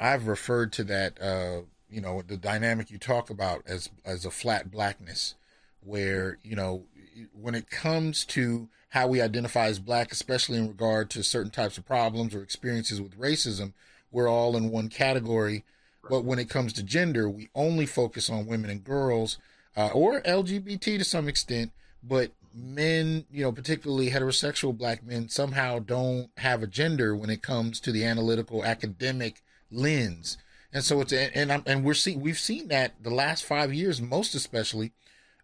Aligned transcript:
I've 0.00 0.26
referred 0.26 0.72
to 0.74 0.84
that, 0.84 1.20
uh, 1.20 1.62
you 1.90 2.00
know, 2.00 2.22
the 2.22 2.36
dynamic 2.36 2.90
you 2.90 2.98
talk 2.98 3.30
about 3.30 3.62
as 3.66 3.90
as 4.04 4.24
a 4.24 4.30
flat 4.30 4.70
blackness, 4.70 5.34
where 5.80 6.38
you 6.42 6.56
know, 6.56 6.84
when 7.32 7.54
it 7.54 7.70
comes 7.70 8.24
to 8.26 8.68
how 8.90 9.06
we 9.06 9.20
identify 9.20 9.66
as 9.66 9.78
black, 9.78 10.12
especially 10.12 10.58
in 10.58 10.68
regard 10.68 11.10
to 11.10 11.22
certain 11.22 11.50
types 11.50 11.78
of 11.78 11.86
problems 11.86 12.34
or 12.34 12.42
experiences 12.42 13.00
with 13.00 13.18
racism, 13.18 13.72
we're 14.10 14.28
all 14.28 14.56
in 14.56 14.70
one 14.70 14.88
category. 14.88 15.64
But 16.08 16.24
when 16.24 16.38
it 16.38 16.48
comes 16.48 16.72
to 16.74 16.82
gender, 16.82 17.28
we 17.28 17.48
only 17.54 17.84
focus 17.84 18.30
on 18.30 18.46
women 18.46 18.70
and 18.70 18.84
girls, 18.84 19.38
uh, 19.76 19.88
or 19.88 20.20
LGBT 20.22 20.98
to 20.98 21.04
some 21.04 21.28
extent. 21.28 21.72
But 22.02 22.30
men, 22.56 23.26
you 23.30 23.42
know, 23.42 23.52
particularly 23.52 24.10
heterosexual 24.10 24.76
black 24.76 25.04
men, 25.04 25.28
somehow 25.28 25.78
don't 25.78 26.30
have 26.38 26.62
a 26.62 26.66
gender 26.66 27.14
when 27.14 27.30
it 27.30 27.42
comes 27.42 27.78
to 27.80 27.92
the 27.92 28.04
analytical 28.04 28.64
academic 28.64 29.42
lens. 29.70 30.38
And 30.72 30.82
so 30.82 31.00
it's 31.00 31.12
and 31.12 31.52
I'm, 31.52 31.62
and 31.66 31.84
we're 31.84 31.94
seeing 31.94 32.20
we've 32.20 32.38
seen 32.38 32.68
that 32.68 33.02
the 33.02 33.10
last 33.10 33.44
five 33.44 33.72
years, 33.72 34.00
most 34.00 34.34
especially, 34.34 34.92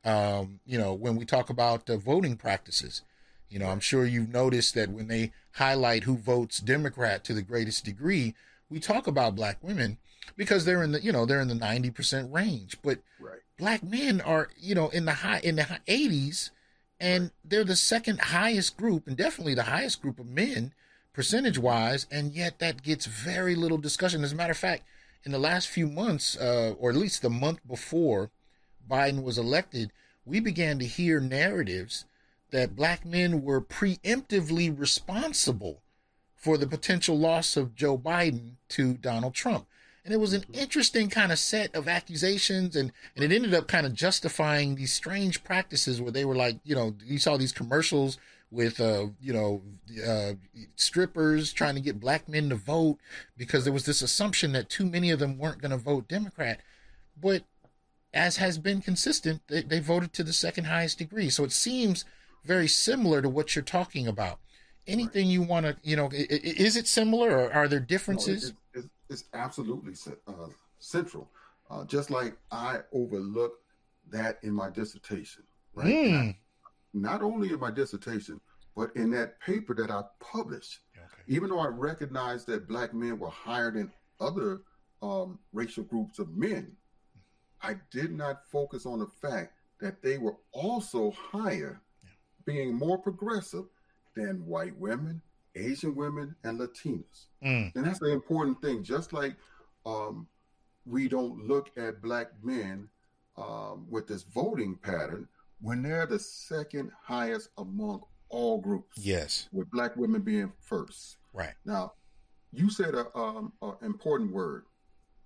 um, 0.04 0.60
you 0.66 0.78
know, 0.78 0.92
when 0.92 1.16
we 1.16 1.24
talk 1.24 1.50
about 1.50 1.88
uh, 1.88 1.96
voting 1.96 2.36
practices. 2.36 3.02
You 3.48 3.58
know, 3.58 3.68
I'm 3.68 3.80
sure 3.80 4.06
you've 4.06 4.30
noticed 4.30 4.74
that 4.76 4.88
when 4.88 5.08
they 5.08 5.32
highlight 5.52 6.04
who 6.04 6.16
votes 6.16 6.58
Democrat 6.58 7.22
to 7.24 7.34
the 7.34 7.42
greatest 7.42 7.84
degree, 7.84 8.34
we 8.70 8.80
talk 8.80 9.06
about 9.06 9.36
black 9.36 9.58
women 9.62 9.98
because 10.36 10.64
they're 10.64 10.82
in 10.82 10.92
the 10.92 11.02
you 11.02 11.12
know 11.12 11.26
they're 11.26 11.40
in 11.40 11.48
the 11.48 11.54
90% 11.54 12.32
range 12.32 12.78
but 12.82 12.98
right. 13.20 13.40
black 13.58 13.82
men 13.82 14.20
are 14.20 14.48
you 14.58 14.74
know 14.74 14.88
in 14.88 15.04
the 15.04 15.12
high 15.12 15.40
in 15.40 15.56
the 15.56 15.62
80s 15.86 16.50
and 17.02 17.32
they're 17.44 17.64
the 17.64 17.76
second 17.76 18.20
highest 18.20 18.76
group 18.78 19.06
and 19.06 19.16
definitely 19.16 19.54
the 19.54 19.64
highest 19.64 20.00
group 20.00 20.18
of 20.18 20.26
men 20.26 20.72
percentage 21.12 21.58
wise 21.58 22.06
and 22.10 22.32
yet 22.32 22.58
that 22.60 22.82
gets 22.82 23.06
very 23.06 23.54
little 23.54 23.76
discussion 23.76 24.24
as 24.24 24.32
a 24.32 24.36
matter 24.36 24.52
of 24.52 24.56
fact 24.56 24.84
in 25.24 25.32
the 25.32 25.38
last 25.38 25.68
few 25.68 25.86
months 25.86 26.36
uh, 26.38 26.74
or 26.78 26.90
at 26.90 26.96
least 26.96 27.20
the 27.20 27.28
month 27.28 27.58
before 27.66 28.30
biden 28.88 29.22
was 29.22 29.36
elected 29.36 29.90
we 30.24 30.38
began 30.40 30.78
to 30.78 30.86
hear 30.86 31.20
narratives 31.20 32.04
that 32.52 32.76
black 32.76 33.04
men 33.04 33.42
were 33.42 33.60
preemptively 33.60 34.78
responsible 34.78 35.82
for 36.36 36.56
the 36.56 36.66
potential 36.66 37.18
loss 37.18 37.56
of 37.56 37.74
Joe 37.74 37.96
Biden 37.96 38.56
to 38.70 38.94
Donald 38.94 39.32
Trump. 39.32 39.66
And 40.04 40.12
it 40.12 40.18
was 40.18 40.32
an 40.32 40.44
interesting 40.52 41.08
kind 41.08 41.30
of 41.30 41.38
set 41.38 41.74
of 41.76 41.86
accusations, 41.86 42.74
and, 42.74 42.92
and 43.14 43.24
it 43.24 43.32
ended 43.32 43.54
up 43.54 43.68
kind 43.68 43.86
of 43.86 43.94
justifying 43.94 44.74
these 44.74 44.92
strange 44.92 45.44
practices 45.44 46.00
where 46.00 46.10
they 46.10 46.24
were 46.24 46.34
like, 46.34 46.58
you 46.64 46.74
know, 46.74 46.94
you 47.04 47.18
saw 47.18 47.36
these 47.36 47.52
commercials 47.52 48.18
with, 48.50 48.80
uh, 48.80 49.06
you 49.20 49.32
know, 49.32 49.62
uh, 50.06 50.32
strippers 50.74 51.52
trying 51.52 51.76
to 51.76 51.80
get 51.80 52.00
black 52.00 52.28
men 52.28 52.48
to 52.48 52.56
vote 52.56 52.98
because 53.36 53.62
there 53.64 53.72
was 53.72 53.86
this 53.86 54.02
assumption 54.02 54.52
that 54.52 54.68
too 54.68 54.86
many 54.86 55.10
of 55.10 55.20
them 55.20 55.38
weren't 55.38 55.60
going 55.60 55.70
to 55.70 55.76
vote 55.76 56.08
Democrat. 56.08 56.60
But 57.20 57.44
as 58.12 58.38
has 58.38 58.58
been 58.58 58.82
consistent, 58.82 59.42
they, 59.46 59.62
they 59.62 59.78
voted 59.78 60.12
to 60.14 60.24
the 60.24 60.32
second 60.32 60.64
highest 60.64 60.98
degree. 60.98 61.30
So 61.30 61.44
it 61.44 61.52
seems 61.52 62.04
very 62.44 62.68
similar 62.68 63.22
to 63.22 63.28
what 63.28 63.54
you're 63.54 63.64
talking 63.64 64.08
about 64.08 64.40
anything 64.86 65.28
you 65.28 65.42
want 65.42 65.64
to 65.64 65.76
you 65.82 65.94
know 65.94 66.08
is 66.12 66.76
it 66.76 66.88
similar 66.88 67.30
or 67.30 67.52
are 67.52 67.68
there 67.68 67.78
differences 67.78 68.50
no, 68.50 68.56
it's, 68.74 68.84
it's, 68.84 68.88
absolutely 69.34 69.94
uh, 70.26 70.48
central 70.78 71.30
uh, 71.70 71.84
just 71.84 72.10
like 72.10 72.36
i 72.50 72.78
overlook 72.92 73.52
that 74.10 74.38
in 74.42 74.52
my 74.52 74.70
dissertation 74.70 75.42
right 75.74 75.86
mm. 75.86 76.36
not, 76.92 77.20
not, 77.20 77.22
only 77.22 77.48
in 77.50 77.58
my 77.58 77.70
dissertation 77.70 78.40
but 78.76 78.94
in 78.96 79.10
that 79.10 79.40
paper 79.40 79.74
that 79.74 79.90
i 79.90 80.02
published 80.20 80.80
okay. 80.96 81.22
even 81.26 81.48
though 81.48 81.60
i 81.60 81.68
recognized 81.68 82.46
that 82.46 82.68
black 82.68 82.92
men 82.94 83.18
were 83.18 83.30
higher 83.30 83.70
than 83.70 83.90
other 84.20 84.62
um, 85.02 85.38
racial 85.52 85.84
groups 85.84 86.18
of 86.18 86.36
men 86.36 86.72
i 87.62 87.74
did 87.90 88.12
not 88.12 88.46
focus 88.50 88.86
on 88.86 88.98
the 88.98 89.06
fact 89.06 89.52
that 89.82 90.00
they 90.00 90.16
were 90.16 90.36
also 90.52 91.10
higher 91.10 91.82
yeah. 92.02 92.10
being 92.46 92.74
more 92.74 92.96
progressive 92.96 93.64
than 94.14 94.46
white 94.46 94.76
women, 94.78 95.20
Asian 95.54 95.94
women, 95.94 96.34
and 96.44 96.58
Latinas. 96.58 97.26
Mm. 97.44 97.74
And 97.74 97.86
that's 97.86 97.98
the 97.98 98.12
important 98.12 98.60
thing. 98.62 98.82
Just 98.82 99.12
like 99.12 99.36
um, 99.84 100.26
we 100.86 101.08
don't 101.08 101.46
look 101.46 101.70
at 101.76 102.02
black 102.02 102.28
men 102.42 102.88
um, 103.36 103.86
with 103.90 104.06
this 104.06 104.22
voting 104.22 104.76
pattern 104.76 105.28
when 105.60 105.82
they're 105.82 106.06
the 106.06 106.18
second 106.18 106.90
highest 107.02 107.50
among 107.58 108.02
all 108.28 108.58
groups. 108.58 108.98
Yes. 108.98 109.48
With 109.52 109.70
black 109.70 109.96
women 109.96 110.22
being 110.22 110.52
first. 110.60 111.16
Right. 111.32 111.54
Now, 111.64 111.92
you 112.52 112.70
said 112.70 112.94
an 112.94 113.06
um, 113.14 113.52
important 113.82 114.32
word. 114.32 114.64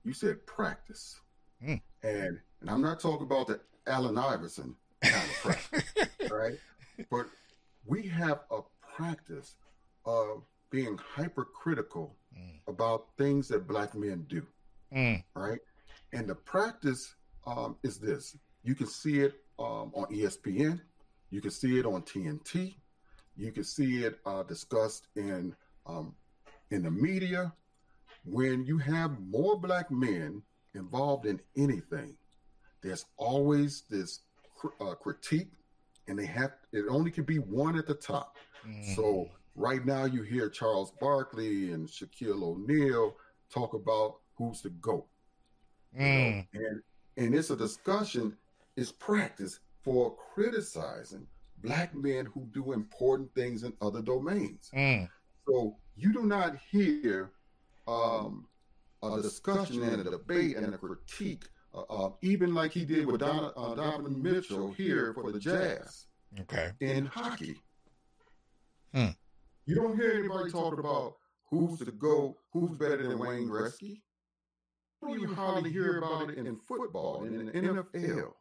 You 0.05 0.13
said 0.13 0.47
practice. 0.47 1.21
Mm. 1.65 1.81
And 2.03 2.39
and 2.61 2.71
I'm 2.71 2.81
not 2.81 3.01
talking 3.01 3.27
about 3.27 3.49
the 3.49 3.61
Allen 3.87 4.19
Iverson 4.19 4.75
kind 5.03 5.15
of 5.17 5.37
practice, 5.43 5.85
right? 6.31 6.59
But 7.11 7.27
we 7.85 8.07
have 8.09 8.41
a 8.51 8.61
practice 8.97 9.55
of 10.07 10.43
being 10.71 10.99
hypercritical 10.99 12.17
mm. 12.37 12.59
about 12.69 13.07
things 13.19 13.49
that 13.49 13.67
black 13.67 13.95
men 13.95 14.25
do. 14.29 14.47
Mm. 14.95 15.23
Right. 15.35 15.59
And 16.13 16.29
the 16.29 16.35
practice 16.35 17.15
um, 17.47 17.77
is 17.83 17.99
this 17.99 18.37
you 18.63 18.75
can 18.75 18.87
see 18.87 19.21
it 19.21 19.35
um, 19.59 19.93
on 19.95 20.07
ESPN, 20.13 20.81
you 21.31 21.41
can 21.41 21.51
see 21.51 21.79
it 21.79 21.87
on 21.87 22.03
TNT, 22.03 22.75
you 23.37 23.53
can 23.53 23.65
see 23.65 24.05
it 24.05 24.19
uh, 24.27 24.43
discussed 24.43 25.09
in 25.17 25.55
um, 25.87 26.15
in 26.71 26.83
the 26.83 26.91
media. 26.91 27.53
When 28.25 28.65
you 28.65 28.79
have 28.79 29.21
more 29.21 29.57
black 29.57 29.91
men 29.91 30.43
involved 30.75 31.27
in 31.27 31.41
anything, 31.57 32.17
there's 32.83 33.05
always 33.17 33.85
this 33.89 34.21
cr- 34.57 34.75
uh, 34.81 34.95
critique, 34.95 35.53
and 36.09 36.19
they 36.19 36.27
have 36.27 36.53
it 36.73 36.85
only 36.89 37.11
can 37.11 37.25
be 37.25 37.39
one 37.39 37.79
at 37.79 37.87
the 37.87 37.95
top. 37.95 38.37
Mm-hmm. 38.67 38.95
So 38.95 39.31
right 39.57 39.85
now 39.85 40.05
you 40.05 40.23
hear 40.23 40.49
Charles 40.49 40.93
Barkley 41.01 41.73
and 41.73 41.89
Shaquille 41.89 42.43
O'Neal 42.43 43.17
talk 43.51 43.75
about 43.75 44.17
who's 44.35 44.61
the 44.61 44.71
GOAT. 44.71 45.07
Mm. 45.99 46.47
You 46.53 46.61
know? 46.61 46.69
And 46.69 46.83
and 47.17 47.35
it's 47.35 47.51
a 47.51 47.57
discussion, 47.57 48.37
it's 48.77 48.93
practice 48.93 49.61
for 49.83 50.15
criticizing 50.35 51.27
black 51.63 51.95
men 51.95 52.27
who 52.27 52.47
do 52.53 52.73
important 52.73 53.35
things 53.35 53.63
in 53.63 53.73
other 53.81 54.03
domains. 54.03 54.71
Mm. 54.75 55.09
So 55.47 55.77
you 55.97 56.13
do 56.13 56.25
not 56.25 56.57
hear 56.71 57.33
um, 57.89 58.47
a 59.03 59.23
discussion 59.23 59.83
and 59.83 60.07
a 60.07 60.11
debate 60.11 60.57
and 60.57 60.75
a 60.75 60.79
critique, 60.79 61.45
uh, 61.75 61.83
uh, 61.89 62.11
even 62.21 62.55
like 62.55 62.73
he 62.73 62.85
did 62.85 63.07
with 63.07 63.21
Don, 63.21 63.53
uh, 63.57 63.75
Donovan 63.75 64.23
Mitchell 64.23 64.73
here 64.73 65.15
for 65.15 65.33
the 65.33 65.39
Jazz. 65.39 66.07
Okay. 66.41 66.73
In 66.81 67.07
hockey. 67.07 67.57
Hmm. 68.93 69.09
You 69.67 69.75
don't 69.75 69.97
hear 69.97 70.13
anybody 70.13 70.51
talking 70.51 70.79
about 70.79 71.17
who's 71.51 71.81
the 71.81 71.91
go, 71.91 72.37
who's 72.53 72.71
better 72.79 73.09
than 73.09 73.19
Wayne 73.19 73.49
Gretzky. 73.49 74.01
You 75.07 75.35
hardly 75.35 75.71
hear 75.71 75.99
about 75.99 76.31
it 76.31 76.39
in 76.39 76.57
football 76.57 77.25
and 77.25 77.51
in 77.51 77.65
the 77.65 77.73
NFL 77.73 78.33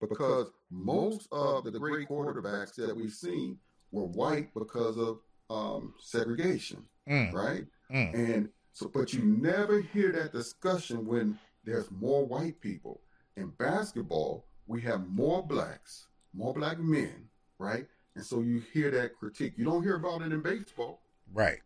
because 0.00 0.50
most 0.70 1.28
of 1.32 1.64
the 1.64 1.78
great 1.78 2.08
quarterbacks 2.08 2.74
that 2.76 2.94
we've 2.94 3.12
seen 3.12 3.58
were 3.90 4.04
white 4.04 4.52
because 4.54 4.98
of 4.98 5.20
um, 5.50 5.94
segregation, 5.98 6.84
mm. 7.08 7.32
right? 7.32 7.64
Mm. 7.92 8.14
And 8.14 8.48
so, 8.72 8.90
but 8.92 9.12
you 9.12 9.22
never 9.22 9.80
hear 9.80 10.12
that 10.12 10.32
discussion 10.32 11.06
when 11.06 11.38
there's 11.64 11.90
more 11.90 12.26
white 12.26 12.60
people. 12.60 13.00
In 13.36 13.48
basketball, 13.58 14.46
we 14.66 14.80
have 14.82 15.06
more 15.08 15.46
blacks, 15.46 16.06
more 16.34 16.52
black 16.54 16.78
men, 16.78 17.28
right? 17.58 17.86
And 18.16 18.24
so 18.24 18.40
you 18.40 18.62
hear 18.72 18.90
that 18.90 19.16
critique. 19.18 19.52
You 19.56 19.64
don't 19.64 19.82
hear 19.82 19.96
about 19.96 20.22
it 20.22 20.32
in 20.32 20.40
baseball. 20.40 21.02
Right. 21.32 21.58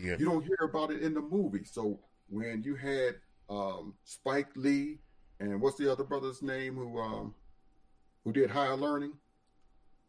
Yeah. 0.00 0.16
You 0.18 0.24
don't 0.24 0.44
hear 0.44 0.58
about 0.62 0.90
it 0.92 1.02
in 1.02 1.14
the 1.14 1.20
movie. 1.20 1.64
So 1.64 1.98
when 2.28 2.62
you 2.62 2.76
had 2.76 3.16
um, 3.50 3.94
Spike 4.04 4.48
Lee 4.54 4.98
and 5.40 5.60
what's 5.60 5.76
the 5.76 5.90
other 5.90 6.04
brother's 6.04 6.42
name 6.42 6.76
who 6.76 6.98
um, 7.00 7.34
who 8.24 8.32
did 8.32 8.50
Higher 8.50 8.76
Learning? 8.76 9.12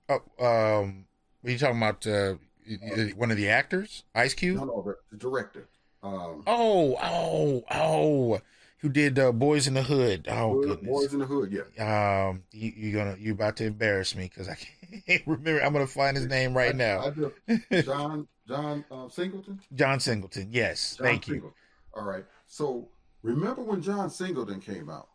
Oh, 0.08 0.22
um, 0.40 1.06
are 1.44 1.50
you 1.50 1.58
talking 1.58 1.78
about? 1.78 2.06
Uh, 2.06 2.36
uh, 2.68 3.04
one 3.16 3.30
of 3.30 3.38
the 3.38 3.50
actors, 3.50 4.04
Ice 4.16 4.34
Cube? 4.34 4.58
No, 4.58 4.66
no, 4.66 4.96
the 5.12 5.18
director. 5.18 5.68
Um, 6.02 6.44
oh, 6.48 6.98
oh, 7.02 7.64
oh! 7.72 8.42
Who 8.86 8.92
did 8.92 9.18
uh, 9.18 9.32
Boys 9.32 9.66
in 9.66 9.74
the 9.74 9.82
Hood. 9.82 10.28
Oh 10.30 10.54
Boys, 10.54 10.66
goodness, 10.68 10.92
Boys 10.92 11.14
in 11.14 11.20
the 11.20 11.26
Hood. 11.26 11.52
Yeah. 11.76 12.28
Um, 12.30 12.44
you, 12.52 12.72
you're 12.76 13.04
gonna 13.04 13.18
you 13.20 13.32
about 13.32 13.58
to 13.58 13.66
embarrass 13.66 14.16
me 14.16 14.26
because 14.26 14.48
I 14.48 14.58
can't 15.08 15.24
remember. 15.26 15.60
I'm 15.64 15.74
gonna 15.74 15.88
find 15.88 16.16
his 16.16 16.28
name 16.28 16.56
right 16.56 16.76
I, 16.76 16.78
now. 16.78 17.12
I 17.50 17.82
John 17.82 18.28
John 18.48 18.86
uh, 18.92 19.10
Singleton. 19.10 19.60
John 19.74 20.00
Singleton. 20.00 20.50
Yes. 20.52 20.98
John 20.98 21.08
Thank 21.08 21.26
Singleton. 21.26 21.56
you. 21.96 22.00
All 22.00 22.06
right. 22.06 22.26
So 22.46 22.88
remember 23.24 23.64
when 23.64 23.82
John 23.82 24.12
Singleton 24.12 24.62
came 24.62 24.88
out, 24.88 25.10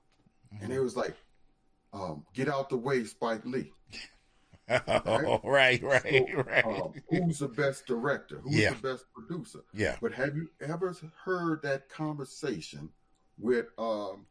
mm-hmm. 0.53 0.65
and 0.65 0.73
it 0.73 0.81
was 0.81 0.97
like, 0.97 1.15
um, 1.93 2.25
"Get 2.35 2.49
out 2.49 2.71
the 2.71 2.77
way, 2.77 3.05
Spike 3.05 3.45
Lee." 3.45 3.71
Oh, 4.69 5.41
right, 5.45 5.81
right, 5.81 6.03
so, 6.03 6.43
right. 6.43 6.65
Um, 6.65 6.93
who's 7.09 7.39
the 7.39 7.49
best 7.49 7.87
director? 7.87 8.41
Who's 8.43 8.57
yeah. 8.57 8.71
the 8.71 8.95
best 8.95 9.05
producer? 9.15 9.61
Yeah. 9.73 9.97
But 10.03 10.13
have 10.13 10.35
you 10.35 10.49
ever 10.61 10.95
heard 11.25 11.63
that 11.63 11.89
conversation 11.89 12.89
with 13.41 13.67
um, 13.79 14.27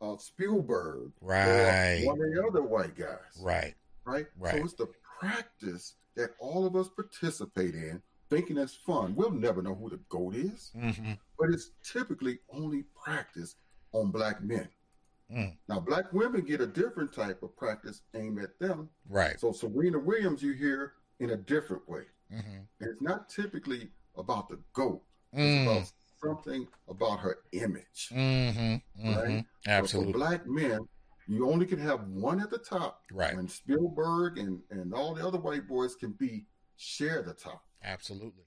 uh, 0.00 0.16
Spielberg, 0.18 1.12
right? 1.20 2.02
one 2.04 2.20
of 2.20 2.32
the 2.32 2.44
other 2.46 2.62
white 2.62 2.96
guys, 2.96 3.40
right? 3.40 3.74
Right. 4.04 4.26
Right. 4.38 4.56
So 4.56 4.64
it's 4.64 4.74
the 4.74 4.88
practice 5.20 5.94
that 6.16 6.30
all 6.38 6.66
of 6.66 6.74
us 6.76 6.88
participate 6.88 7.74
in, 7.74 8.02
thinking 8.28 8.58
it's 8.58 8.74
fun. 8.74 9.14
We'll 9.14 9.30
never 9.30 9.62
know 9.62 9.74
who 9.74 9.90
the 9.90 10.00
goat 10.08 10.34
is, 10.34 10.70
mm-hmm. 10.76 11.12
but 11.38 11.50
it's 11.50 11.70
typically 11.84 12.38
only 12.52 12.84
practice 13.04 13.56
on 13.92 14.10
black 14.10 14.42
men. 14.42 14.68
Mm. 15.32 15.56
Now, 15.68 15.78
black 15.78 16.12
women 16.12 16.40
get 16.40 16.60
a 16.60 16.66
different 16.66 17.12
type 17.12 17.42
of 17.42 17.56
practice 17.56 18.02
aimed 18.14 18.42
at 18.42 18.58
them. 18.58 18.88
Right. 19.08 19.38
So 19.38 19.52
Serena 19.52 19.98
Williams, 19.98 20.42
you 20.42 20.52
hear 20.54 20.94
in 21.20 21.30
a 21.30 21.36
different 21.36 21.88
way. 21.88 22.02
Mm-hmm. 22.32 22.56
And 22.80 22.90
it's 22.90 23.02
not 23.02 23.28
typically 23.28 23.90
about 24.16 24.48
the 24.48 24.58
goat. 24.72 25.02
Mm. 25.36 25.66
It's 25.66 25.70
about 25.70 25.92
something 26.24 26.66
about 26.88 27.20
her 27.20 27.38
image. 27.52 28.08
Mm-hmm, 28.12 29.06
mm-hmm. 29.06 29.14
Right? 29.14 29.44
Absolutely. 29.66 30.12
Black 30.12 30.46
men, 30.46 30.80
you 31.26 31.48
only 31.48 31.66
can 31.66 31.78
have 31.78 32.02
one 32.08 32.40
at 32.40 32.50
the 32.50 32.58
top. 32.58 33.02
Right. 33.12 33.36
When 33.36 33.48
Spielberg 33.48 34.38
and, 34.38 34.60
and 34.70 34.92
all 34.94 35.14
the 35.14 35.26
other 35.26 35.38
white 35.38 35.68
boys 35.68 35.94
can 35.94 36.12
be 36.12 36.46
share 36.76 37.22
the 37.22 37.34
top. 37.34 37.64
Absolutely. 37.82 38.44